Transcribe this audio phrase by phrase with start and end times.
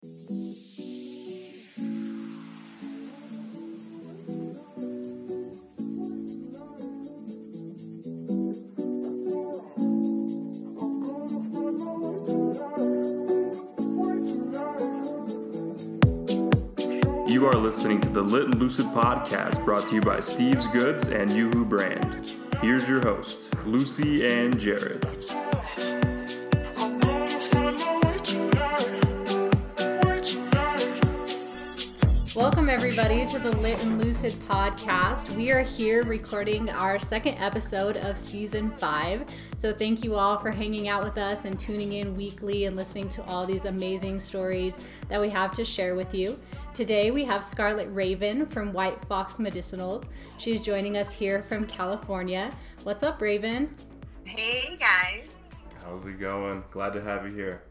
[0.00, 0.10] You
[17.46, 21.28] are listening to the Lit and Lucid podcast brought to you by Steve's Goods and
[21.30, 22.36] Yoo-Hoo Brand.
[22.60, 25.17] Here's your host, Lucy and Jared.
[32.98, 35.36] Everybody, to the Lit and Lucid podcast.
[35.36, 39.24] We are here recording our second episode of season five.
[39.56, 43.08] So, thank you all for hanging out with us and tuning in weekly and listening
[43.10, 46.40] to all these amazing stories that we have to share with you.
[46.74, 50.08] Today, we have Scarlett Raven from White Fox Medicinals.
[50.38, 52.50] She's joining us here from California.
[52.82, 53.76] What's up, Raven?
[54.24, 55.54] Hey, guys.
[55.84, 56.64] How's it going?
[56.72, 57.62] Glad to have you here.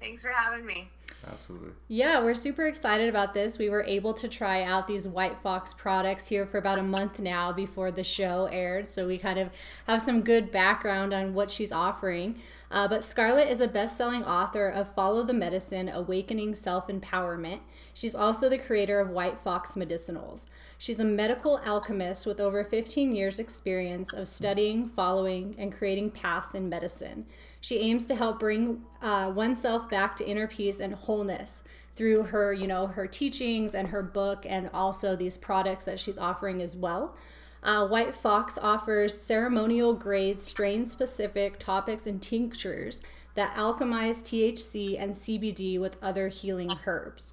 [0.00, 0.90] Thanks for having me.
[1.30, 1.70] Absolutely.
[1.88, 3.58] Yeah, we're super excited about this.
[3.58, 7.18] We were able to try out these White Fox products here for about a month
[7.18, 8.88] now before the show aired.
[8.88, 9.50] So we kind of
[9.86, 12.40] have some good background on what she's offering.
[12.70, 17.60] Uh, but Scarlett is a best selling author of Follow the Medicine Awakening Self Empowerment.
[17.92, 20.46] She's also the creator of White Fox Medicinals.
[20.76, 26.54] She's a medical alchemist with over 15 years' experience of studying, following, and creating paths
[26.54, 27.26] in medicine.
[27.64, 32.52] She aims to help bring uh, oneself back to inner peace and wholeness through her,
[32.52, 36.76] you know, her teachings and her book, and also these products that she's offering as
[36.76, 37.16] well.
[37.62, 43.00] Uh, White Fox offers ceremonial grade, strain specific topics and tinctures
[43.34, 47.32] that alchemize THC and CBD with other healing herbs.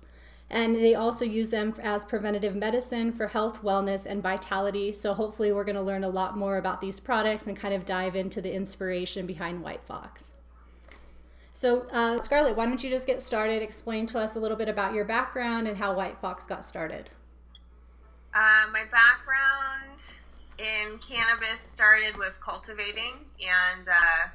[0.51, 4.91] And they also use them as preventative medicine for health, wellness, and vitality.
[4.91, 7.85] So, hopefully, we're going to learn a lot more about these products and kind of
[7.85, 10.31] dive into the inspiration behind White Fox.
[11.53, 13.61] So, uh, Scarlett, why don't you just get started?
[13.61, 17.09] Explain to us a little bit about your background and how White Fox got started.
[18.33, 20.19] Uh, my background
[20.57, 24.29] in cannabis started with cultivating and uh,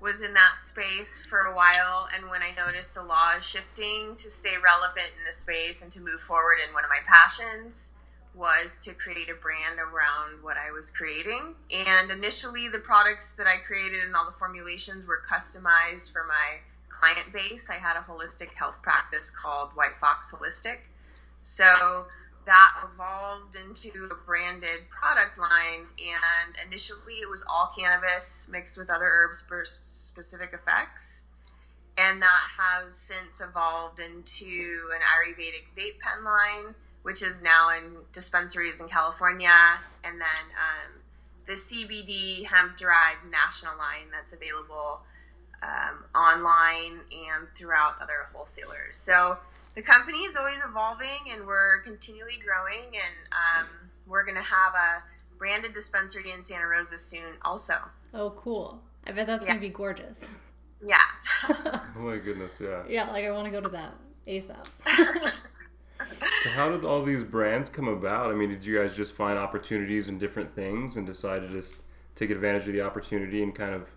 [0.00, 2.08] was in that space for a while.
[2.14, 6.00] And when I noticed the laws shifting to stay relevant in the space and to
[6.00, 7.92] move forward in one of my passions
[8.34, 11.54] was to create a brand around what I was creating.
[11.70, 16.60] And initially, the products that I created and all the formulations were customized for my
[16.88, 17.70] client base.
[17.70, 20.88] I had a holistic health practice called White Fox Holistic.
[21.40, 22.06] So
[22.46, 25.88] that evolved into a branded product line.
[25.98, 31.24] And initially, it was all cannabis mixed with other herbs for specific effects.
[31.96, 37.98] And that has since evolved into an Ayurvedic vape pen line, which is now in
[38.12, 39.78] dispensaries in California.
[40.02, 41.00] And then um,
[41.46, 45.02] the CBD hemp derived national line that's available
[45.62, 48.96] um, online and throughout other wholesalers.
[48.96, 49.38] So,
[49.74, 53.66] the company is always evolving and we're continually growing and um,
[54.06, 55.02] we're going to have a
[55.38, 57.74] branded dispensary in santa rosa soon also
[58.16, 58.80] Oh, cool.
[59.06, 59.52] I bet that's Yeah.
[59.54, 60.28] going to be gorgeous.
[60.80, 60.98] yeah
[61.48, 62.82] Oh my goodness, yeah.
[62.88, 63.92] yeah, like I want to go to that
[64.28, 64.68] ASAP.
[66.44, 68.30] So how did all these brands come about?
[68.30, 71.82] I mean, did you guys just find opportunities in different things and decide to just
[72.14, 73.88] take advantage of the opportunity and kind of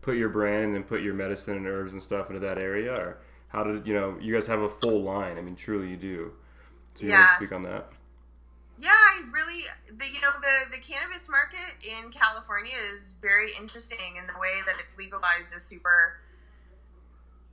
[0.00, 2.92] put your brand and then put your medicine and herbs and stuff into that area?
[2.94, 3.18] Or
[3.48, 5.38] how did, you know, you guys have a full line.
[5.38, 6.32] I mean, truly you do.
[6.94, 7.26] So you want Yeah.
[7.28, 7.90] to speak on that?
[8.80, 9.62] yeah i really
[9.96, 14.60] the you know the the cannabis market in california is very interesting and the way
[14.66, 16.20] that it's legalized is super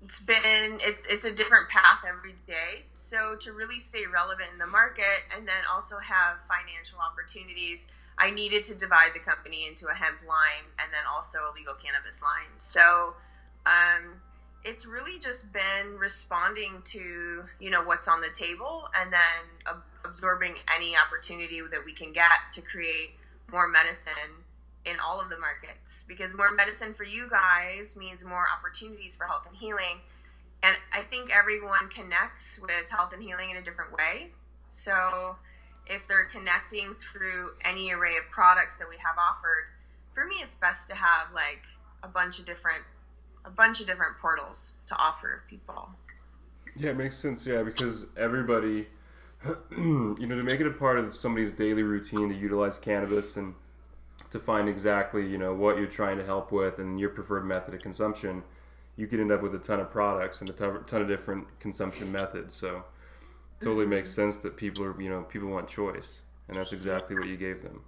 [0.03, 4.59] it's been it's it's a different path every day so to really stay relevant in
[4.59, 7.87] the market and then also have financial opportunities
[8.19, 11.73] i needed to divide the company into a hemp line and then also a legal
[11.73, 13.15] cannabis line so
[13.65, 14.21] um,
[14.65, 19.19] it's really just been responding to you know what's on the table and then
[19.67, 23.11] ab- absorbing any opportunity that we can get to create
[23.51, 24.43] more medicine
[24.85, 26.03] in all of the markets.
[26.07, 30.01] Because more medicine for you guys means more opportunities for health and healing.
[30.63, 34.31] And i think everyone connects with health and healing in a different way.
[34.69, 35.37] So
[35.85, 39.65] if they're connecting through any array of products that we have offered
[40.11, 41.65] for me it's best to have like
[42.01, 42.83] a bunch of different
[43.45, 45.89] a bunch of different portals to offer people
[46.75, 47.45] Yeah, it makes sense.
[47.45, 48.87] Yeah, because everybody,
[49.71, 53.53] you know, to make it a part of somebody's daily routine to utilize cannabis and
[54.31, 57.73] to find exactly, you know, what you're trying to help with and your preferred method
[57.73, 58.43] of consumption,
[58.97, 61.47] you could end up with a ton of products and a ton ton of different
[61.59, 62.53] consumption methods.
[62.53, 62.83] So,
[63.61, 64.21] totally makes mm-hmm.
[64.23, 67.61] sense that people are, you know, people want choice, and that's exactly what you gave
[67.63, 67.81] them.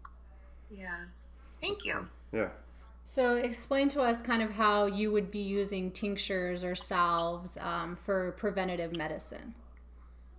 [0.70, 1.06] yeah
[1.62, 2.50] thank you Yeah.
[3.10, 7.96] So, explain to us kind of how you would be using tinctures or salves um,
[7.96, 9.54] for preventative medicine.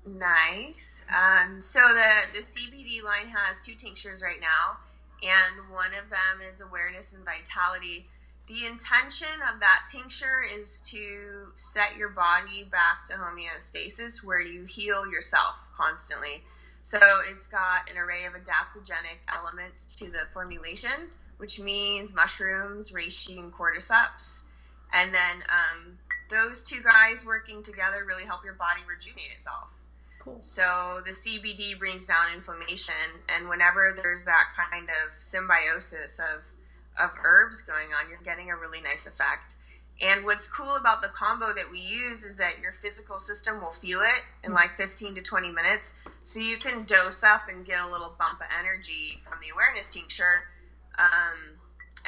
[0.05, 1.03] Nice.
[1.09, 4.77] Um, so the the CBD line has two tinctures right now,
[5.23, 8.07] and one of them is awareness and vitality.
[8.49, 14.65] The intention of that tincture is to set your body back to homeostasis, where you
[14.65, 16.43] heal yourself constantly.
[16.83, 17.01] So
[17.31, 23.53] it's got an array of adaptogenic elements to the formulation which means mushrooms, reishi, and
[23.53, 24.45] cordyceps.
[24.93, 25.99] And then um,
[26.31, 29.79] those two guys working together really help your body rejuvenate itself.
[30.21, 30.39] Cool.
[30.41, 32.95] So the CBD brings down inflammation,
[33.29, 36.53] and whenever there's that kind of symbiosis of
[37.01, 39.55] of herbs going on, you're getting a really nice effect.
[40.01, 43.71] And what's cool about the combo that we use is that your physical system will
[43.71, 45.95] feel it in like 15 to 20 minutes.
[46.23, 49.89] So you can dose up and get a little bump of energy from the awareness
[49.89, 50.49] tincture
[50.99, 51.59] um,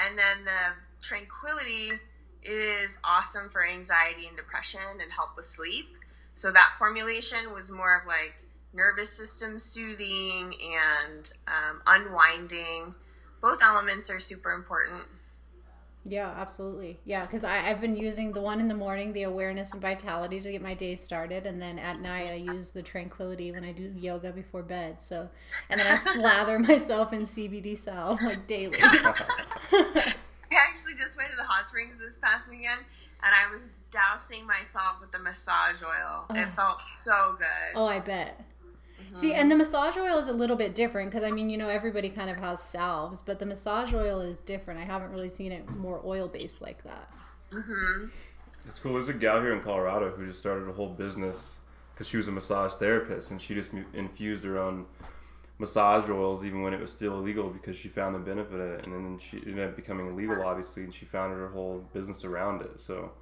[0.05, 1.91] and then the tranquility
[2.43, 5.87] is awesome for anxiety and depression and help with sleep.
[6.35, 8.43] So that formulation was more of like
[8.73, 12.95] nervous system soothing and um, unwinding.
[13.43, 15.03] Both elements are super important.
[16.05, 16.99] Yeah, absolutely.
[17.05, 20.51] Yeah, because I've been using the one in the morning, the awareness and vitality to
[20.51, 23.93] get my day started, and then at night I use the tranquility when I do
[23.95, 25.03] yoga before bed.
[25.03, 25.29] So,
[25.69, 28.79] and then I slather myself in CBD salve like daily.
[28.83, 30.15] I
[30.53, 32.81] actually just went to the hot springs this past weekend,
[33.23, 36.25] and I was dousing myself with the massage oil.
[36.31, 36.35] Oh.
[36.35, 37.77] It felt so good.
[37.77, 38.41] Oh, I bet.
[39.15, 41.69] See, and the massage oil is a little bit different because I mean, you know,
[41.69, 44.81] everybody kind of has salves, but the massage oil is different.
[44.81, 47.11] I haven't really seen it more oil based like that.
[47.51, 48.07] Mm-hmm.
[48.67, 48.95] It's cool.
[48.95, 51.55] There's a gal here in Colorado who just started a whole business
[51.95, 54.87] because she was a massage therapist and she just infused her own
[55.59, 58.85] massage oils even when it was still illegal because she found the benefit of it
[58.85, 62.63] and then she ended up becoming illegal obviously and she founded her whole business around
[62.63, 63.13] it so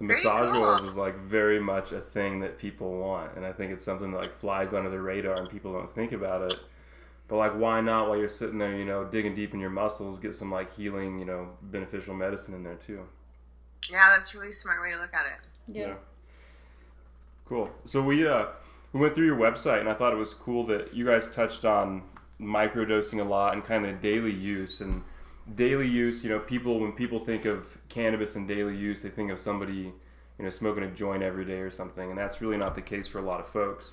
[0.00, 0.64] the massage cool.
[0.64, 4.10] oils is like very much a thing that people want, and I think it's something
[4.12, 6.58] that like flies under the radar and people don't think about it.
[7.28, 10.18] But like, why not while you're sitting there, you know, digging deep in your muscles,
[10.18, 13.02] get some like healing, you know, beneficial medicine in there too.
[13.90, 15.76] Yeah, that's really smart way to look at it.
[15.76, 15.86] Yeah.
[15.88, 15.94] yeah.
[17.44, 17.70] Cool.
[17.84, 18.46] So we uh
[18.94, 21.66] we went through your website, and I thought it was cool that you guys touched
[21.66, 22.04] on
[22.40, 25.02] microdosing a lot and kind of daily use and
[25.54, 29.30] daily use, you know, people when people think of cannabis and daily use, they think
[29.30, 29.92] of somebody,
[30.38, 33.08] you know, smoking a joint every day or something, and that's really not the case
[33.08, 33.92] for a lot of folks.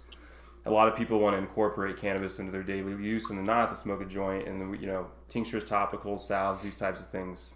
[0.66, 3.70] A lot of people want to incorporate cannabis into their daily use and they're not
[3.70, 7.56] to smoke a joint, and you know, tinctures, topicals, salves, these types of things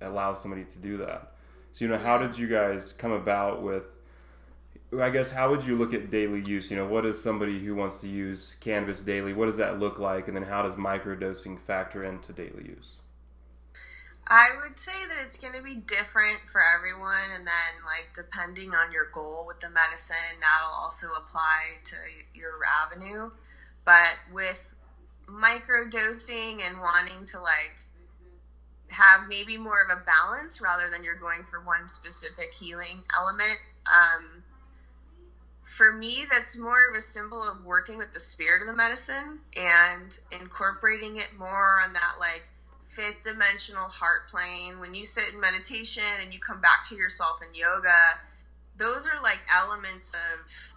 [0.00, 1.32] allow somebody to do that.
[1.72, 3.98] So, you know, how did you guys come about with?
[5.00, 6.70] I guess how would you look at daily use?
[6.70, 9.32] You know, what is somebody who wants to use cannabis daily?
[9.32, 10.28] What does that look like?
[10.28, 12.96] And then how does microdosing factor into daily use?
[14.26, 18.74] I would say that it's going to be different for everyone, and then like depending
[18.74, 21.96] on your goal with the medicine, that'll also apply to
[22.34, 22.52] your
[22.84, 23.30] avenue.
[23.84, 24.74] But with
[25.26, 27.78] microdosing and wanting to like
[28.88, 33.58] have maybe more of a balance rather than you're going for one specific healing element.
[33.86, 34.42] Um,
[35.62, 39.40] for me, that's more of a symbol of working with the spirit of the medicine
[39.56, 42.42] and incorporating it more on that like
[42.94, 47.38] fifth dimensional heart plane, when you sit in meditation and you come back to yourself
[47.46, 48.20] in yoga,
[48.76, 50.74] those are like elements of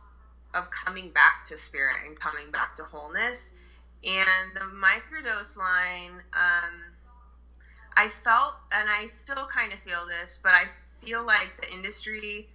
[0.55, 3.53] of coming back to spirit and coming back to wholeness.
[4.05, 6.93] And the microdose line, um,
[7.97, 10.65] I felt, and I still kind of feel this, but I
[11.01, 12.47] feel like the industry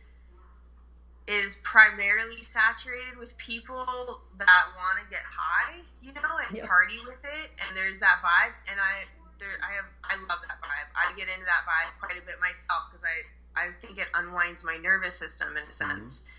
[1.26, 6.66] is primarily saturated with people that want to get high, you know, and yeah.
[6.66, 7.50] party with it.
[7.66, 8.54] And there's that vibe.
[8.70, 9.04] And I,
[9.40, 10.88] there I have I love that vibe.
[10.94, 14.62] I get into that vibe quite a bit myself because I I think it unwinds
[14.64, 15.70] my nervous system in a mm-hmm.
[15.70, 16.20] sense.
[16.20, 16.36] Mm-hmm.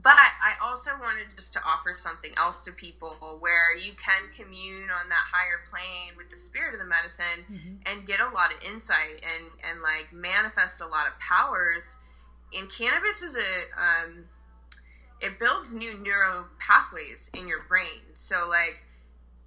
[0.00, 4.90] But I also wanted just to offer something else to people where you can commune
[4.90, 7.74] on that higher plane with the spirit of the medicine mm-hmm.
[7.84, 11.98] and get a lot of insight and and like manifest a lot of powers.
[12.56, 14.24] And cannabis is a um,
[15.20, 18.14] it builds new neural pathways in your brain.
[18.14, 18.84] So like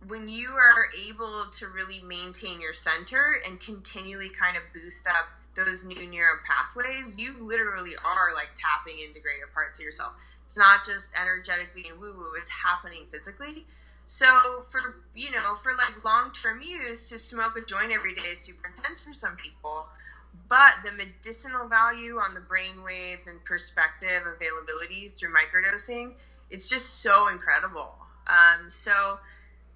[0.08, 5.28] when you are able to really maintain your center and continually kind of boost up
[5.56, 10.14] those new neural pathways, you literally are like tapping into greater parts of yourself.
[10.44, 13.66] It's not just energetically and woo woo, it's happening physically.
[14.06, 18.30] So for you know, for like long term use, to smoke a joint every day
[18.32, 19.88] is super intense for some people.
[20.50, 26.14] But the medicinal value on the brain waves and perspective availabilities through microdosing,
[26.50, 27.96] it's just so incredible.
[28.28, 29.20] Um, so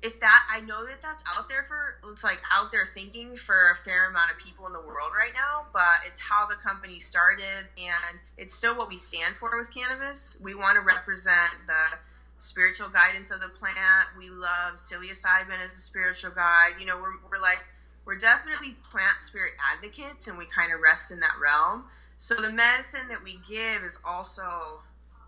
[0.01, 3.71] if that I know that that's out there for it's like out there thinking for
[3.71, 6.99] a fair amount of people in the world right now, but it's how the company
[6.99, 10.37] started and it's still what we stand for with cannabis.
[10.41, 11.97] We want to represent the
[12.37, 14.09] spiritual guidance of the plant.
[14.17, 16.73] We love psilocybin as a spiritual guide.
[16.79, 17.67] You know, we're, we're like
[18.05, 21.85] we're definitely plant spirit advocates and we kind of rest in that realm.
[22.17, 24.81] So the medicine that we give is also,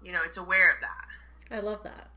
[0.03, 1.55] you know, it's aware of that.
[1.55, 2.11] I love that.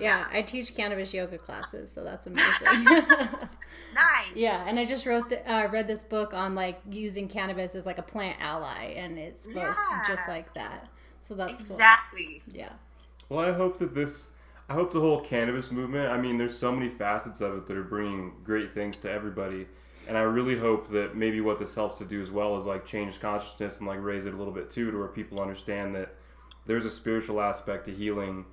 [0.00, 2.66] Yeah, I teach cannabis yoga classes, so that's amazing.
[3.94, 4.26] Nice.
[4.34, 7.86] yeah, and I just wrote the, uh, read this book on like using cannabis as
[7.86, 9.74] like a plant ally, and it spoke
[10.06, 10.88] just like that.
[11.20, 12.42] So that's Exactly.
[12.44, 12.54] cool.
[12.54, 12.72] Yeah.
[13.30, 14.26] Well, I hope that this,
[14.68, 16.10] I hope the whole cannabis movement.
[16.10, 19.66] I mean, there's so many facets of it that are bringing great things to everybody,
[20.08, 22.84] and I really hope that maybe what this helps to do as well is like
[22.84, 26.14] change consciousness and like raise it a little bit too, to where people understand that
[26.66, 28.44] there's a spiritual aspect to healing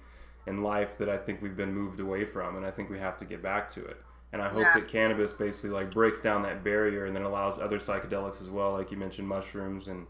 [0.45, 3.17] in life that I think we've been moved away from, and I think we have
[3.17, 3.97] to get back to it.
[4.33, 4.73] And I hope Yeah.
[4.73, 8.71] that cannabis basically like breaks down that barrier and then allows other psychedelics as well,
[8.73, 10.07] like you mentioned, mushrooms and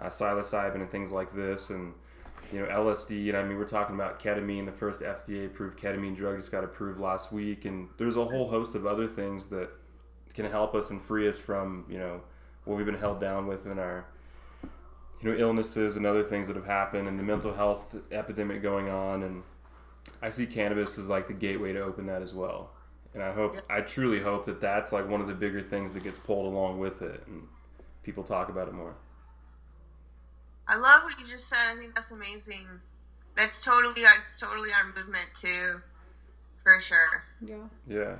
[0.00, 1.92] uh, psilocybin and things like this, and
[2.52, 3.28] you know LSD.
[3.28, 4.64] And I mean, we're talking about ketamine.
[4.64, 8.74] The first FDA-approved ketamine drug just got approved last week, and there's a whole host
[8.74, 9.70] of other things that
[10.34, 12.20] can help us and free us from you know
[12.64, 14.04] what we've been held down with in our
[15.20, 18.88] you know illnesses and other things that have happened, and the mental health epidemic going
[18.88, 19.22] on.
[19.24, 19.42] And
[20.22, 22.70] I see cannabis as like the gateway to open that as well.
[23.14, 26.04] And I hope, I truly hope that that's like one of the bigger things that
[26.04, 27.42] gets pulled along with it, and
[28.02, 28.94] people talk about it more.
[30.66, 31.58] I love what you just said.
[31.72, 32.66] I think that's amazing.
[33.36, 35.80] That's totally it's totally our movement too,
[36.62, 37.24] for sure.
[37.44, 37.56] Yeah.
[37.88, 38.16] Yeah,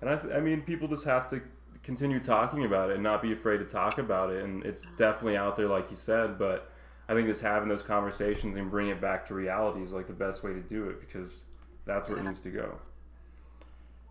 [0.00, 1.40] and I, th- I mean, people just have to
[1.82, 4.44] continue talking about it and not be afraid to talk about it.
[4.44, 4.96] And it's mm-hmm.
[4.96, 6.38] definitely out there, like you said.
[6.38, 6.71] But
[7.12, 10.14] I think just having those conversations and bring it back to reality is like the
[10.14, 11.42] best way to do it because
[11.84, 12.78] that's where it needs to go.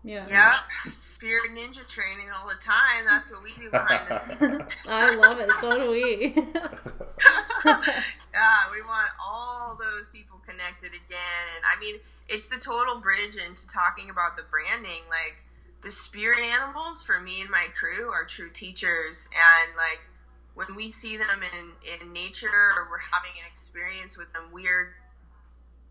[0.04, 0.24] Yeah.
[0.28, 0.54] Yeah,
[0.90, 3.04] spirit ninja training all the time.
[3.04, 4.62] That's what we do behind the scenes.
[4.86, 5.50] I love it.
[5.60, 6.32] So do we.
[7.64, 11.44] yeah, we want all those people connected again.
[11.56, 11.96] And I mean,
[12.28, 15.02] it's the total bridge into talking about the branding.
[15.08, 15.42] Like,
[15.82, 19.28] the spirit animals for me and my crew are true teachers.
[19.32, 20.08] And, like,
[20.54, 24.94] when we see them in, in nature or we're having an experience with them, we're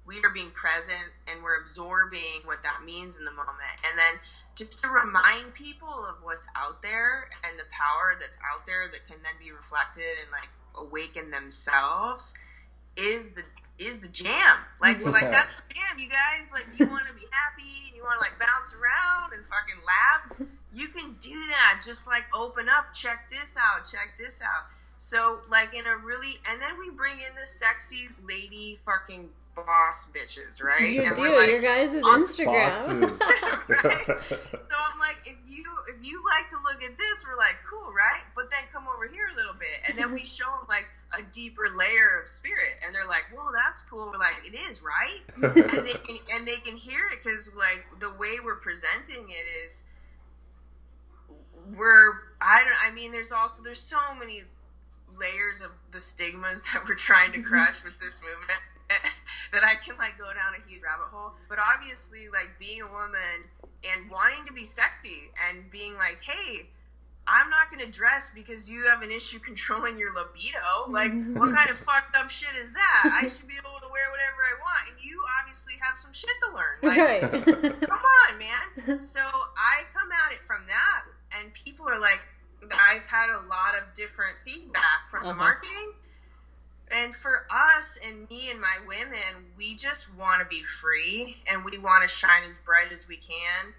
[0.05, 3.77] we are being present and we're absorbing what that means in the moment.
[3.87, 4.19] And then
[4.55, 9.05] just to remind people of what's out there and the power that's out there that
[9.05, 12.33] can then be reflected and like awaken themselves
[12.97, 13.43] is the
[13.81, 14.57] is the jam.
[14.79, 16.51] Like we're like that's the jam, you guys.
[16.51, 19.81] Like you want to be happy and you want to like bounce around and fucking
[19.85, 20.47] laugh.
[20.73, 21.81] You can do that.
[21.85, 24.65] Just like open up, check this out, check this out.
[24.97, 30.07] So like in a really, and then we bring in the sexy lady fucking boss
[30.13, 30.89] bitches, right?
[30.89, 31.35] You and do.
[31.35, 32.75] like, Your guys' Instagram.
[33.09, 34.21] right?
[34.29, 37.91] so I'm like, if you if you like to look at this, we're like, cool,
[37.93, 38.23] right?
[38.35, 41.23] But then come over here a little bit, and then we show them like a
[41.31, 44.11] deeper layer of spirit, and they're like, well, that's cool.
[44.11, 45.21] We're like, it is, right?
[45.41, 49.63] and they can and they can hear it because like the way we're presenting it
[49.63, 49.83] is,
[51.75, 54.41] we're I don't I mean, there's also there's so many
[55.19, 57.47] layers of the stigmas that we're trying to mm-hmm.
[57.47, 58.59] crush with this movement
[59.53, 61.33] that I can like go down a huge rabbit hole.
[61.49, 63.47] But obviously, like being a woman
[63.83, 66.69] and wanting to be sexy and being like, hey,
[67.27, 70.89] I'm not going to dress because you have an issue controlling your libido.
[70.89, 73.19] Like, what kind of fucked up shit is that?
[73.23, 76.31] I should be able to wear whatever I want, and you obviously have some shit
[76.49, 76.77] to learn.
[76.81, 77.21] Like, right.
[77.87, 78.99] come on, man.
[79.01, 81.01] So I come at it from that,
[81.39, 82.19] and people are like,
[82.89, 85.37] I've had a lot of different feedback from the Uh-huh.
[85.39, 85.93] marketing.
[86.93, 91.63] And for us and me and my women, we just want to be free and
[91.63, 93.73] we want to shine as bright as we can.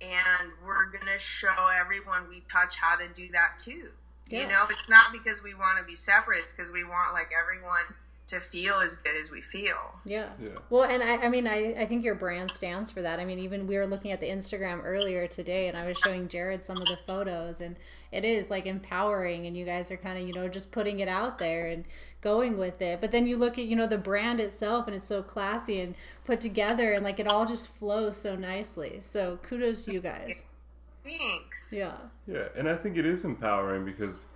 [0.00, 3.88] And we're going to show everyone we touch how to do that too.
[4.28, 4.42] Yeah.
[4.42, 7.30] You know, it's not because we want to be separate, it's because we want like
[7.38, 7.94] everyone
[8.28, 9.78] to feel as good as we feel.
[10.04, 10.28] Yeah.
[10.40, 10.50] Yeah.
[10.68, 13.18] Well, and I, I mean, I, I think your brand stands for that.
[13.18, 16.28] I mean, even we were looking at the Instagram earlier today, and I was showing
[16.28, 17.76] Jared some of the photos, and
[18.12, 21.08] it is like empowering, and you guys are kind of, you know, just putting it
[21.08, 21.86] out there and
[22.20, 23.00] going with it.
[23.00, 25.94] But then you look at, you know, the brand itself, and it's so classy and
[26.24, 29.00] put together, and like it all just flows so nicely.
[29.00, 30.44] So kudos to you guys.
[31.04, 31.72] Thanks.
[31.76, 31.92] Yeah.
[32.26, 34.26] Yeah, and I think it is empowering because,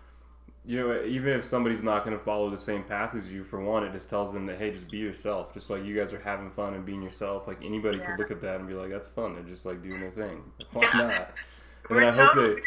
[0.65, 3.61] you know, even if somebody's not going to follow the same path as you, for
[3.61, 5.53] one, it just tells them that, hey, just be yourself.
[5.53, 7.47] Just like you guys are having fun and being yourself.
[7.49, 8.07] Like anybody Yeah.
[8.07, 9.35] could look at that and be like, that's fun.
[9.35, 10.43] They're just like doing their thing.
[10.73, 11.31] Why not?
[11.89, 12.63] And We're I hope they.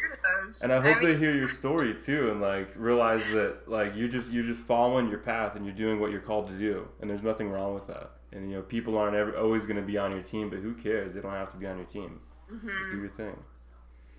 [0.63, 4.07] And I hope mean, they hear your story too, and like realize that like you
[4.07, 7.09] just you're just following your path and you're doing what you're called to do, and
[7.09, 8.11] there's nothing wrong with that.
[8.31, 10.73] And you know people aren't ever always going to be on your team, but who
[10.73, 11.13] cares?
[11.13, 12.19] They don't have to be on your team.
[12.49, 12.99] Just do mm-hmm.
[12.99, 13.37] your thing.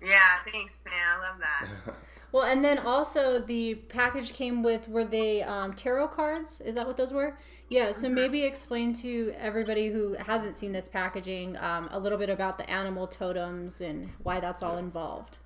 [0.01, 0.93] Yeah, thanks, man.
[0.95, 1.95] I love that.
[2.31, 6.59] Well, and then also the package came with were they um, tarot cards?
[6.61, 7.37] Is that what those were?
[7.69, 7.91] Yeah.
[7.91, 12.57] So maybe explain to everybody who hasn't seen this packaging um, a little bit about
[12.57, 15.37] the animal totems and why that's all involved.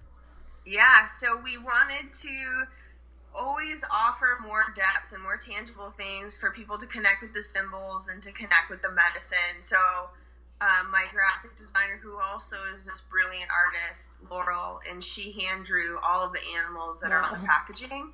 [0.65, 2.63] Yeah, so we wanted to
[3.35, 8.09] always offer more depth and more tangible things for people to connect with the symbols
[8.09, 9.61] and to connect with the medicine.
[9.61, 9.77] So,
[10.61, 15.97] um, my graphic designer, who also is this brilliant artist, Laurel, and she hand drew
[16.07, 18.13] all of the animals that are on the packaging.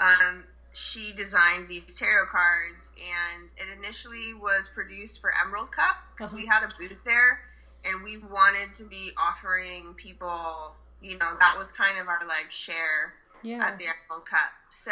[0.00, 6.34] Um, she designed these tarot cards, and it initially was produced for Emerald Cup because
[6.34, 7.40] we had a booth there,
[7.84, 12.50] and we wanted to be offering people, you know, that was kind of our like
[12.50, 13.64] share Yeah.
[13.64, 14.50] at the Emerald Cup.
[14.68, 14.90] So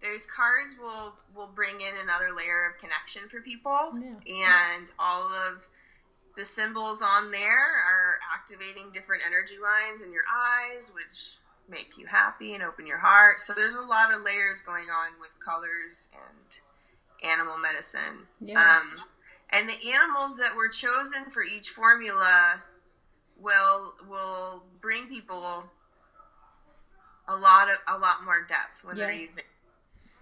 [0.00, 3.92] those cards will will bring in another layer of connection for people,
[4.24, 4.76] Yeah.
[4.78, 5.66] and all of
[6.36, 11.36] the symbols on there are activating different energy lines in your eyes, which
[11.68, 13.40] make you happy and open your heart.
[13.40, 18.26] So there's a lot of layers going on with colors and animal medicine.
[18.40, 18.60] Yeah.
[18.60, 18.96] Um,
[19.50, 22.62] and the animals that were chosen for each formula
[23.40, 25.64] will will bring people
[27.28, 29.44] a lot of a lot more depth when they're using.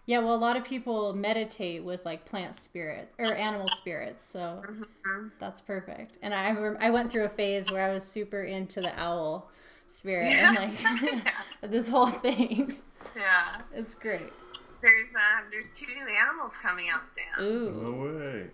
[0.08, 4.62] Yeah, well, a lot of people meditate with like plant spirit or animal spirits, so
[4.66, 5.30] Mhm.
[5.38, 6.16] that's perfect.
[6.22, 6.48] And I
[6.80, 9.50] I went through a phase where I was super into the owl
[9.86, 10.72] spirit and like
[11.60, 12.78] this whole thing.
[13.14, 14.32] Yeah, It's great.
[14.80, 17.44] there's um, there's two new animals coming out soon.
[17.44, 17.70] Ooh.
[17.70, 18.46] No way.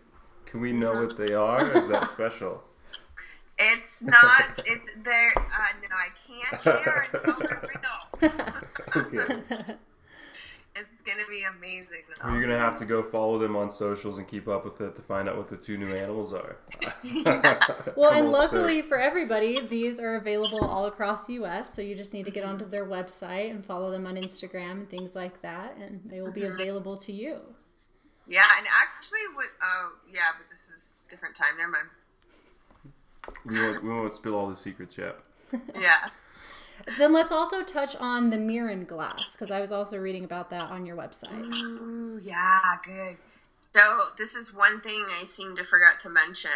[0.47, 1.61] Can we know what they are?
[1.71, 2.65] Or is that special?
[3.57, 4.43] It's not.
[4.67, 5.33] It's there.
[5.37, 9.39] Uh, no, I can't share until they're real.
[9.57, 9.77] Okay.
[10.77, 12.03] It's gonna be amazing.
[12.21, 12.33] Though.
[12.33, 15.03] You're gonna have to go follow them on socials and keep up with it to
[15.03, 16.57] find out what the two new animals are.
[17.97, 18.89] Well, and luckily stoked.
[18.89, 21.73] for everybody, these are available all across the US.
[21.73, 24.91] So you just need to get onto their website and follow them on Instagram and
[24.91, 26.55] things like that, and they will be mm-hmm.
[26.55, 27.39] available to you.
[28.27, 29.47] Yeah, and actually, what?
[29.63, 31.57] Oh, uh, yeah, but this is different time.
[31.59, 31.89] Never mind.
[33.45, 35.17] we won't, we won't spill all the secrets yet.
[35.79, 36.09] Yeah.
[36.99, 40.71] Then let's also touch on the Miron glass because I was also reading about that
[40.71, 41.33] on your website.
[41.33, 43.17] Ooh, yeah, good.
[43.73, 43.81] So
[44.19, 46.51] this is one thing I seem to forget to mention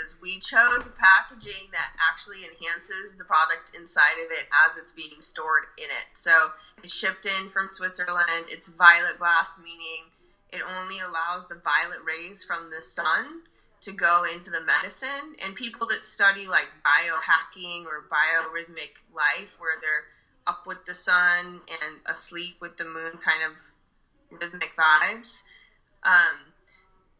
[0.00, 5.20] is we chose packaging that actually enhances the product inside of it as it's being
[5.20, 6.06] stored in it.
[6.14, 6.50] So
[6.82, 8.48] it's shipped in from Switzerland.
[8.48, 10.10] It's violet glass, meaning
[10.52, 13.42] it only allows the violet rays from the sun
[13.84, 15.36] to go into the medicine.
[15.44, 20.04] And people that study like biohacking or biorhythmic life, where they're
[20.46, 23.72] up with the sun and asleep with the moon, kind of
[24.30, 25.42] rhythmic vibes.
[26.02, 26.52] Um,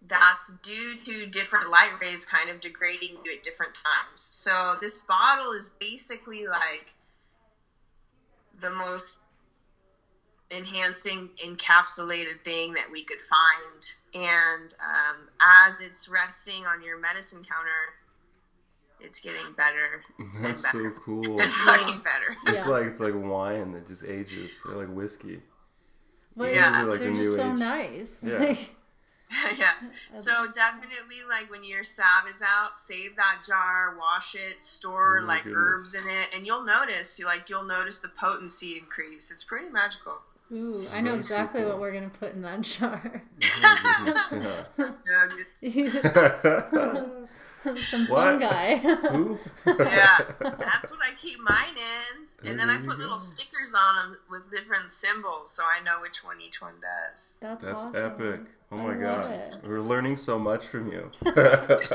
[0.06, 4.20] that's due to different light rays kind of degrading you at different times.
[4.20, 6.94] So this bottle is basically like
[8.60, 9.20] the most
[10.50, 15.28] enhancing encapsulated thing that we could find and um,
[15.66, 17.94] as it's resting on your medicine counter
[19.00, 20.02] it's getting better
[20.42, 21.40] That's so cool.
[21.40, 22.72] and fucking better It's Yeah.
[22.72, 25.40] like it's like wine that just ages, or like whiskey.
[26.36, 26.82] But Yeah.
[26.84, 27.58] Like they're just so age.
[27.58, 28.20] nice.
[28.22, 28.56] Yeah.
[29.58, 29.72] yeah.
[30.14, 35.26] So definitely, like when your salve is out, save that jar, wash it, store Oh
[35.26, 35.58] like goodness.
[35.62, 39.30] herbs in it, and you'll notice, you like you'll notice the potency increase.
[39.30, 40.18] It's pretty magical.
[40.52, 41.70] Ooh, I know exactly cool.
[41.70, 43.22] what we're gonna put in that jar.
[43.40, 45.62] Yeah, it's,
[47.88, 48.40] Some What?
[48.40, 48.76] fungi.
[48.76, 49.38] Who?
[49.66, 53.02] yeah, that's what I keep mine in, and then I There you put go.
[53.04, 57.36] little stickers on them with different symbols, so I know which one each one does.
[57.40, 57.96] That's, That's awesome.
[57.96, 58.40] epic.
[58.70, 59.30] Oh my god.
[59.30, 59.56] it.
[59.66, 61.10] We're learning so much from you.
[61.24, 61.88] this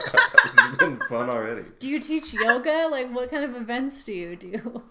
[0.57, 1.65] has been fun already.
[1.77, 2.87] Do you teach yoga?
[2.89, 4.81] Like, what kind of events do you do?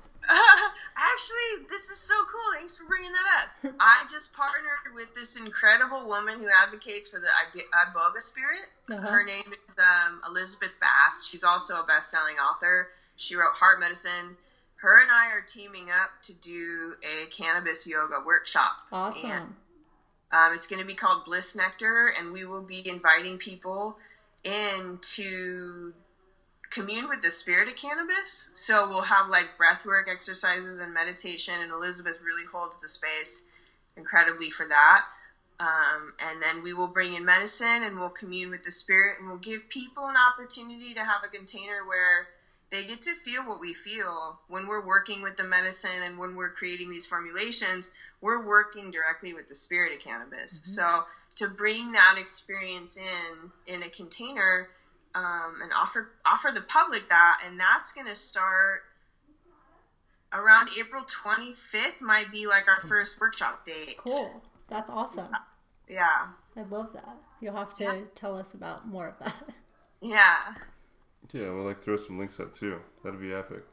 [1.00, 2.54] Actually, this is so cool.
[2.56, 3.74] Thanks for bringing that up.
[3.78, 8.66] I just partnered with this incredible woman who advocates for the Iboga spirit.
[8.90, 9.00] Uh-huh.
[9.00, 11.30] Her name is um, Elizabeth Bast.
[11.30, 12.88] She's also a best-selling author.
[13.14, 14.36] She wrote Heart Medicine.
[14.76, 18.72] Her and I are teaming up to do a cannabis yoga workshop.
[18.90, 19.30] Awesome.
[19.30, 19.54] And,
[20.32, 23.96] um, it's going to be called Bliss Nectar, and we will be inviting people
[24.42, 25.94] in to
[26.70, 28.50] commune with the spirit of cannabis.
[28.54, 33.42] So we'll have like breathwork exercises and meditation, and Elizabeth really holds the space
[33.96, 35.04] incredibly for that.
[35.60, 39.26] Um, and then we will bring in medicine and we'll commune with the spirit and
[39.26, 42.28] we'll give people an opportunity to have a container where
[42.70, 46.36] they get to feel what we feel when we're working with the medicine and when
[46.36, 51.04] we're creating these formulations we're working directly with the spirit of cannabis so
[51.34, 54.68] to bring that experience in in a container
[55.14, 58.82] um, and offer offer the public that, and that's going to start
[60.32, 62.00] around April 25th.
[62.00, 63.96] Might be like our first workshop date.
[63.98, 64.42] Cool.
[64.68, 65.28] That's awesome.
[65.88, 66.06] Yeah.
[66.56, 67.16] I love that.
[67.40, 68.00] You'll have to Yeah.
[68.14, 69.34] tell us about more of that.
[70.00, 70.36] Yeah.
[71.32, 72.78] Yeah, we'll like throw some links up too.
[73.02, 73.64] That'd be epic.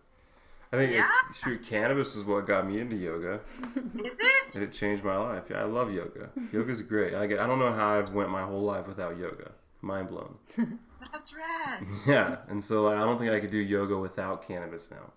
[0.73, 1.07] I think Yeah.
[1.29, 3.41] it, shoot, cannabis is what got me into yoga,
[3.75, 4.55] Is it?
[4.55, 5.43] and it changed my life.
[5.51, 6.31] Yeah, I love yoga.
[6.51, 7.13] Yoga's great.
[7.13, 9.51] I, get, I don't know how I've went my whole life without yoga.
[9.83, 10.35] Mind blown.
[11.11, 11.85] That's rad.
[12.07, 15.11] Yeah, and so like, I don't think I could do yoga without cannabis now.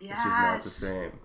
[0.00, 0.12] Yeah.
[0.56, 1.18] It's just not the same.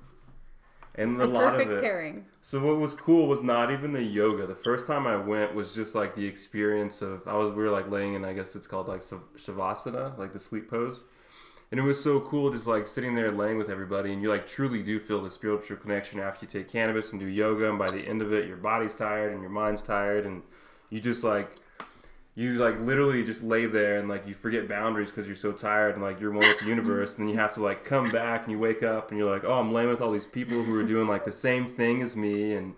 [0.96, 1.82] And The a lot of perfect it.
[1.82, 2.26] pairing.
[2.42, 4.46] So what was cool was not even the yoga.
[4.48, 7.70] The first time I went was just like the experience of I was we were
[7.70, 11.04] like laying in I guess it's called like sav- shavasana, like the sleep pose.
[11.72, 14.48] And it was so cool just like sitting there laying with everybody and you like
[14.48, 17.90] truly do feel the spiritual connection after you take cannabis and do yoga and by
[17.92, 20.42] the end of it your body's tired and your mind's tired and
[20.90, 21.52] you just like
[22.36, 25.96] you like literally just lay there and like you forget boundaries because you're so tired
[25.96, 28.44] and like you're one with the universe and then you have to like come back
[28.44, 30.78] and you wake up and you're like oh i'm laying with all these people who
[30.80, 32.74] are doing like the same thing as me and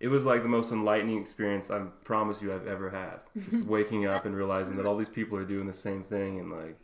[0.00, 4.06] it was like the most enlightening experience i promise you i've ever had just waking
[4.06, 6.76] up and realizing that all these people are doing the same thing and like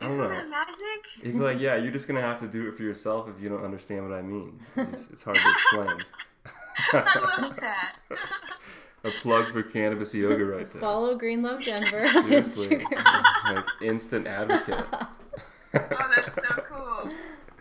[0.00, 1.34] i don't Isn't know that magic?
[1.34, 3.64] you're like yeah you're just gonna have to do it for yourself if you don't
[3.64, 5.96] understand what i mean it's, it's hard to explain
[6.94, 7.96] I love that.
[9.04, 13.22] a plug for cannabis yoga right there Follow Green Love Denver on Seriously, Instagram.
[13.54, 14.84] like instant advocate.
[15.74, 17.10] Oh, that's so cool.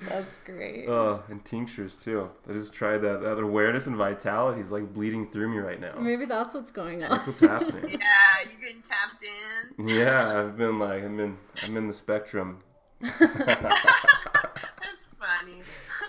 [0.10, 0.86] That's great.
[0.90, 2.30] Oh, and tinctures too.
[2.50, 3.22] I just tried that.
[3.22, 5.94] That awareness and vitality is like bleeding through me right now.
[5.98, 7.10] Maybe that's what's going on.
[7.12, 7.90] That's what's happening.
[8.02, 9.88] Yeah, you're getting tapped in.
[9.88, 12.60] Yeah, I've been like, I'm in, I'm in the spectrum.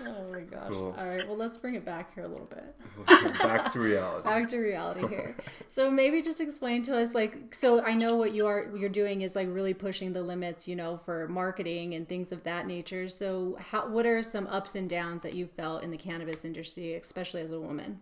[0.05, 0.29] That's funny.
[0.29, 0.69] Oh my gosh.
[0.71, 0.95] Cool.
[0.99, 3.39] All right, well, let's bring it back here a little bit.
[3.39, 4.29] Back to reality.
[4.29, 5.37] Back to reality here.
[5.69, 9.23] So maybe just explain to us like so I know what you are you're doing
[9.23, 13.09] is like really pushing the limits, you know, for marketing and things of that nature.
[13.09, 16.93] So how what are some ups and downs that you felt in the cannabis industry,
[16.93, 18.01] especially as a woman?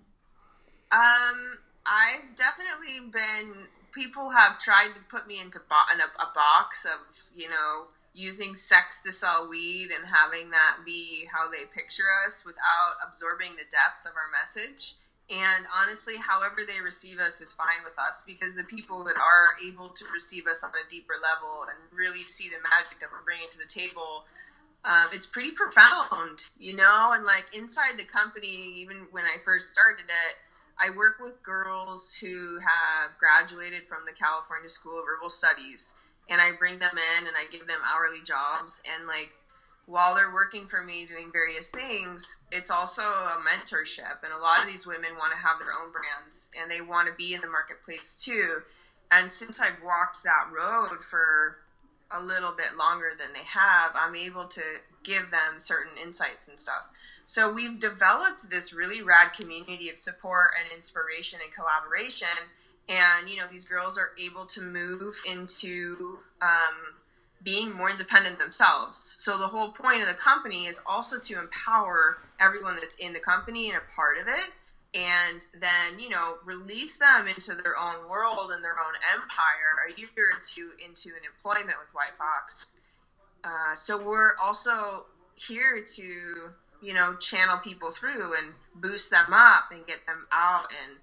[0.90, 3.66] Um, I've definitely been.
[3.92, 7.86] People have tried to put me into bo- in a, a box of you know
[8.12, 13.52] using sex to sell weed and having that be how they picture us without absorbing
[13.52, 14.94] the depth of our message.
[15.30, 19.54] And honestly, however they receive us is fine with us because the people that are
[19.64, 23.22] able to receive us on a deeper level and really see the magic that we're
[23.22, 24.26] bringing to the table
[24.84, 27.12] um, it's pretty profound, you know.
[27.14, 30.36] And like inside the company, even when I first started it,
[30.78, 35.94] I work with girls who have graduated from the California School of Herbal Studies,
[36.28, 38.83] and I bring them in and I give them hourly jobs.
[38.96, 39.30] And like
[39.87, 44.22] while they're working for me doing various things, it's also a mentorship.
[44.22, 47.09] And a lot of these women want to have their own brands and they want
[47.09, 48.61] to be in the marketplace too.
[49.11, 51.56] And since I've walked that road for
[52.12, 54.62] a little bit longer than they have, I'm able to
[55.02, 56.83] give them certain insights and stuff.
[57.24, 62.28] So we've developed this really rad community of support and inspiration and collaboration.
[62.90, 66.96] And you know, these girls are able to move into um,
[67.42, 69.16] being more independent themselves.
[69.18, 73.20] So the whole point of the company is also to empower everyone that's in the
[73.20, 74.50] company and a part of it
[74.94, 80.00] and then you know release them into their own world and their own empire a
[80.00, 82.81] year or two into an employment with white fox
[83.44, 86.50] uh, so we're also here to
[86.83, 90.96] you know channel people through and boost them up and get them out and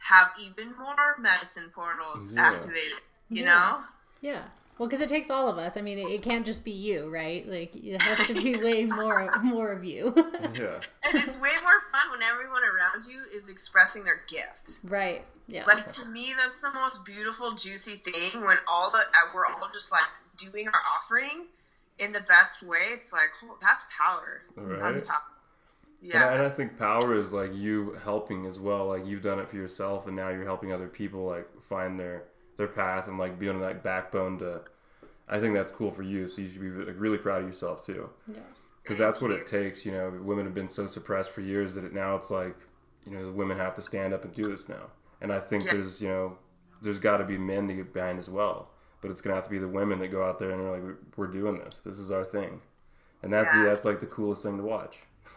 [0.00, 2.50] have even more medicine portals Yeah.
[2.52, 3.54] activated you Yeah.
[3.54, 3.84] know
[4.20, 4.42] Yeah.
[4.78, 5.76] Well, because it takes all of us.
[5.76, 7.46] I mean, it, it can't just be you, right?
[7.46, 10.14] Like it has to be way more more of you.
[10.16, 10.80] Yeah.
[11.04, 15.22] and it's way more fun when everyone around you is expressing their gift right.
[15.48, 15.64] Yeah.
[15.66, 18.42] Like to me, that's the most beautiful, juicy thing.
[18.44, 19.02] When all the uh,
[19.34, 20.08] we're all just like
[20.38, 21.48] doing our offering
[21.98, 22.78] in the best way.
[22.90, 24.42] It's like oh, that's power.
[24.56, 25.08] That's Right.
[26.02, 26.10] Power.
[26.12, 28.86] And, I, Yeah, and I think power is like you helping as well.
[28.86, 32.24] Like you've done it for yourself, and now you're helping other people like find their
[32.56, 34.62] their path and like be on that backbone to.
[35.28, 36.26] I think that's cool for you.
[36.26, 38.10] So you should be like, really proud of yourself too.
[38.26, 38.40] yeah.
[38.82, 39.86] because that's what it takes.
[39.86, 42.56] You know, women have been so suppressed for years that it, now it's like,
[43.06, 44.90] you know, the women have to stand up and do this now.
[45.20, 45.72] And I think Yeah.
[45.74, 46.36] there's, you know,
[46.82, 48.70] there's got to be men to get behind as well.
[49.00, 50.82] But it's gonna have to be the women that go out there and are like,
[50.82, 51.78] "We're- we're doing this.
[51.78, 52.60] This is our thing,
[53.22, 53.64] and that's Yeah.
[53.64, 54.98] that's like the coolest thing to watch.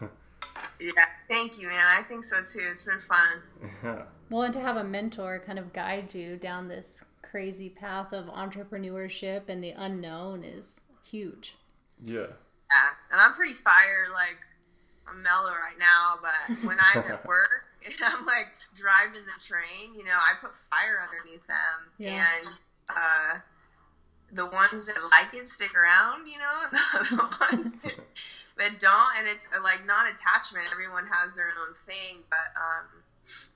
[0.80, 0.90] yeah.
[1.28, 1.84] Thank you, man.
[1.98, 2.66] I think so too.
[2.68, 3.42] It's been fun.
[3.82, 8.12] yeah, Well, and to have a mentor kind of guide you down this crazy path
[8.12, 11.56] of entrepreneurship and the unknown is huge.
[12.04, 14.06] yeah, Yeah, and I'm pretty fire.
[14.12, 14.38] Like
[15.08, 19.94] I'm mellow right now, but when I'm at work and I'm like driving the train,
[19.94, 21.56] you know, I put fire underneath them,
[21.98, 22.24] Yeah.
[22.40, 23.38] and uh,
[24.32, 27.94] the ones that like it stick around, you know, the ones that,
[28.58, 30.66] that don't, and it's uh, like not attachment.
[30.72, 33.02] Everyone has their own thing, but um,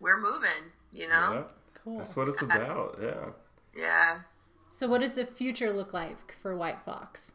[0.00, 1.32] we're moving, you know.
[1.32, 1.42] Yeah,
[1.84, 1.98] Cool.
[1.98, 2.98] that's what it's about.
[3.00, 3.30] Yeah.
[3.76, 4.18] Yeah.
[4.70, 7.32] So, what does the future look like for White Fox?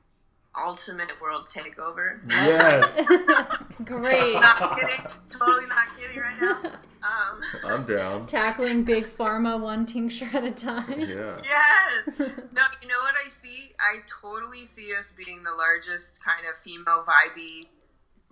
[0.55, 2.19] Ultimate world takeover.
[2.29, 3.01] Yes,
[3.83, 4.33] Great.
[4.35, 5.05] not kidding.
[5.27, 6.71] Totally not kidding right now.
[7.01, 8.27] Um, I'm down.
[8.27, 10.99] Tackling big pharma one tincture at a time.
[10.99, 11.41] Yeah.
[11.43, 12.03] yes.
[12.53, 13.71] No, you know what I see?
[13.79, 17.67] I totally see us being the largest kind of female vibey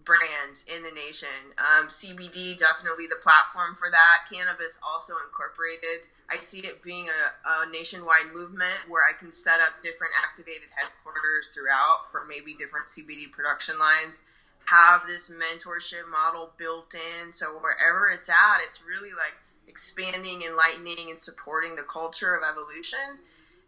[0.03, 1.53] brand in the nation.
[1.57, 4.25] Um, CBD definitely the platform for that.
[4.31, 6.07] Cannabis also incorporated.
[6.29, 10.69] I see it being a, a nationwide movement where I can set up different activated
[10.75, 14.23] headquarters throughout for maybe different CBD production lines.
[14.65, 19.35] Have this mentorship model built in, so wherever it's at, it's really like
[19.67, 23.19] expanding, enlightening, and supporting the culture of evolution.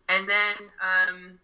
[0.07, 1.39] And then, um,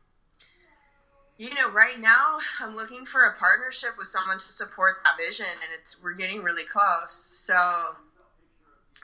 [1.39, 5.45] you know, right now I'm looking for a partnership with someone to support that vision,
[5.49, 7.13] and it's we're getting really close.
[7.13, 7.95] So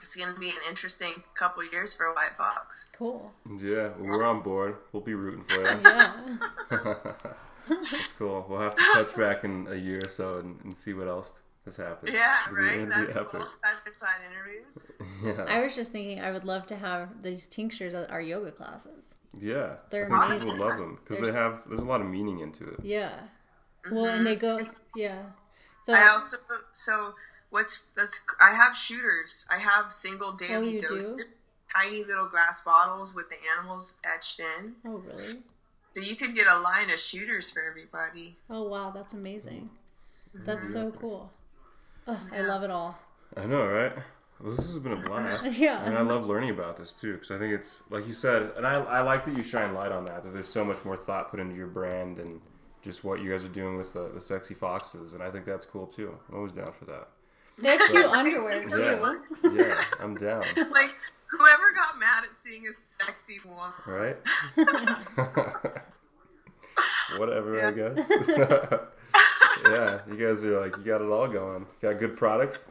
[0.00, 2.84] it's going to be an interesting couple years for White Fox.
[2.96, 3.32] Cool.
[3.60, 4.76] Yeah, we're on board.
[4.92, 5.80] We'll be rooting for you.
[5.82, 6.12] Yeah.
[7.68, 8.46] That's cool.
[8.48, 11.40] We'll have to touch back in a year or so and, and see what else
[11.64, 12.12] has happened.
[12.14, 12.78] Yeah, It'll be- right.
[12.78, 13.40] it'll be That's cool.
[13.64, 13.96] epic.
[13.96, 14.86] Side side interviews.
[15.24, 15.44] Yeah.
[15.48, 19.15] I was just thinking I would love to have these tinctures at our yoga classes.
[19.38, 19.74] Yeah.
[19.90, 20.48] They're I think amazing.
[20.50, 21.62] people love them because they have.
[21.66, 22.80] There's a lot of meaning into it.
[22.82, 23.12] Yeah.
[23.90, 24.24] Well, and mm-hmm.
[24.24, 24.58] they go,
[24.96, 25.22] yeah.
[25.84, 26.38] So, I also
[26.72, 27.14] so
[27.50, 29.46] what's that's I have shooters.
[29.48, 31.18] I have single oh, daily Oh, doses, do?
[31.72, 34.74] tiny little glass bottles with the animals etched in.
[34.84, 35.42] oh, really?
[35.94, 38.36] So you could get a line of shooters for everybody.
[38.50, 38.90] Oh, wow.
[38.90, 39.70] That's amazing.
[40.34, 40.72] That's mm-hmm.
[40.72, 41.32] so cool.
[42.06, 42.98] Oh, I love it all.
[43.34, 43.92] I know, right?
[44.40, 45.44] Well, this has been a blast.
[45.52, 45.82] Yeah.
[45.84, 48.66] And I love learning about this too, because I think it's like you said, and
[48.66, 50.22] I, I like that you shine light on that.
[50.24, 52.40] That there's so much more thought put into your brand and
[52.82, 55.64] just what you guys are doing with the, the sexy foxes, and I think that's
[55.64, 56.14] cool too.
[56.28, 57.08] I'm always down for that.
[57.58, 59.54] They have cute underwear, Yeah, too.
[59.56, 60.42] yeah, I'm down.
[60.70, 60.94] Like
[61.30, 63.72] whoever got mad at seeing a sexy woman.
[63.86, 64.16] Right?
[67.18, 68.06] Whatever, I guess.
[69.64, 71.66] yeah, you guys are like you got it all going.
[71.82, 72.68] You got good products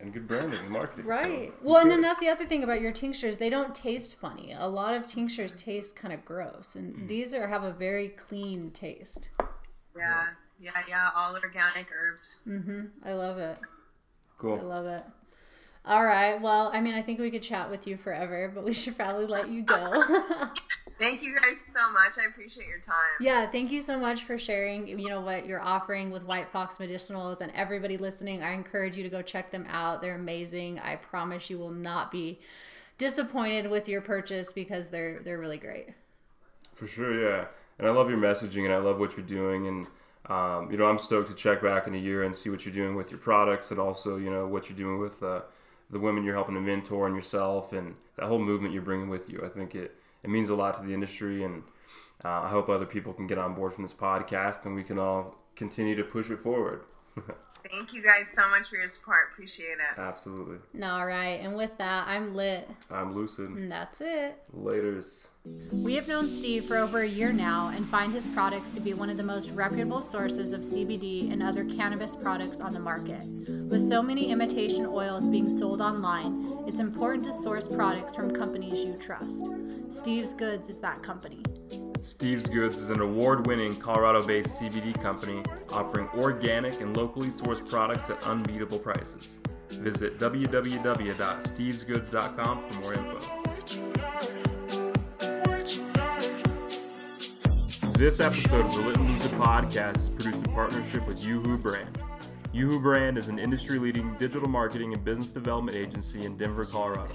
[0.00, 1.04] and good branding and marketing.
[1.06, 1.52] Right.
[1.60, 3.36] who Well, and then that's the other thing about your tinctures.
[3.38, 4.54] They don't taste funny.
[4.56, 7.08] A lot of tinctures taste kind of gross, and Mm.
[7.08, 9.30] these are have a very clean taste.
[9.96, 10.28] Yeah,
[10.60, 11.08] yeah, yeah.
[11.16, 12.38] All organic herbs.
[12.46, 12.86] Mm-hmm.
[13.04, 13.58] I love it.
[14.38, 14.58] Cool.
[14.60, 15.04] I love it.
[15.88, 16.38] All right.
[16.38, 19.24] Well, I mean, I think we could chat with you forever, but we should probably
[19.24, 19.74] let you go.
[20.98, 22.12] Thank you guys so much.
[22.22, 22.94] I appreciate your time.
[23.20, 23.50] yeah.
[23.50, 24.86] Thank you so much for sharing.
[24.86, 28.42] You know what you're offering with White Fox Medicinals, and everybody listening.
[28.42, 30.02] I encourage you to go check them out.
[30.02, 30.78] They're amazing.
[30.80, 32.38] I promise you will not be
[32.98, 35.88] disappointed with your purchase because they're they're really great.
[36.74, 37.46] For sure, yeah.
[37.78, 39.86] And I love your messaging, and I love what you're doing, and
[40.28, 42.74] um, you know, I'm stoked to check back in a year and see what you're
[42.74, 45.40] doing with your products, and also, you know, what you're doing with uh,
[45.90, 49.28] the women you're helping to mentor and yourself, and that whole movement you're bringing with
[49.30, 49.42] you.
[49.44, 51.62] I think it it means a lot to the industry, and
[52.24, 54.98] uh, I hope other people can get on board from this podcast, and we can
[54.98, 56.82] all continue to push it forward.
[57.70, 59.28] Thank you guys so much for your support.
[59.32, 59.98] Appreciate it.
[59.98, 60.58] Absolutely.
[60.82, 61.40] All right.
[61.40, 62.68] And with that, I'm lit.
[62.90, 63.50] I'm Lucid.
[63.50, 64.42] And that's it.
[64.56, 65.24] Laters.
[65.84, 68.94] We have known Steve for over a year now and find his products to be
[68.94, 73.24] one of the most reputable sources of CBD and other cannabis products on the market.
[73.68, 78.84] With so many imitation oils being sold online, it's important to source products from companies
[78.84, 79.46] you trust.
[79.88, 81.42] Steve's Goods is that company.
[82.02, 87.68] Steve's Goods is an award winning Colorado based CBD company offering organic and locally sourced
[87.68, 89.38] products at unbeatable prices.
[89.70, 93.87] Visit www.stevesgoods.com for more info.
[97.98, 101.98] This episode of the Lit and Lucid podcast is produced in partnership with Yoo-Hoo Brand.
[102.52, 107.12] Yoo-Hoo Brand is an industry leading digital marketing and business development agency in Denver, Colorado.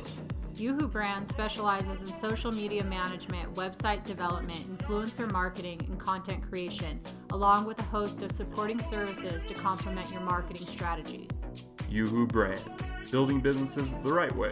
[0.58, 7.00] Yoo-Hoo Brand specializes in social media management, website development, influencer marketing, and content creation,
[7.32, 11.30] along with a host of supporting services to complement your marketing strategy.
[11.90, 12.62] Yoo-Hoo Brand,
[13.10, 14.52] building businesses the right way.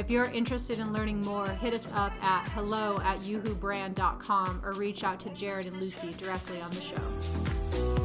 [0.00, 5.04] If you're interested in learning more, hit us up at hello at youhoobrand.com or reach
[5.04, 7.99] out to Jared and Lucy directly on the show.